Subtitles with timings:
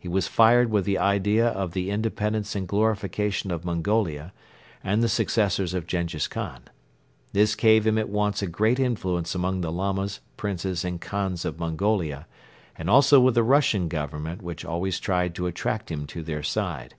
[0.00, 4.32] He was fired with the idea of the independence and glorification of Mongolia
[4.82, 6.64] and the successors of Jenghiz Khan.
[7.32, 11.60] This gave him at once a great influence among the Lamas, Princes and Khans of
[11.60, 12.26] Mongolia
[12.74, 16.96] and also with the Russian Government which always tried to attract him to their side.